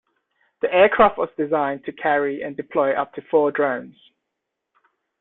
The 0.63 0.73
aircraft 0.73 1.19
was 1.19 1.29
designed 1.37 1.85
to 1.85 1.91
carry 1.91 2.41
and 2.41 2.57
deploy 2.57 2.93
up 2.93 3.13
to 3.13 3.21
four 3.29 3.51
drones. 3.51 3.95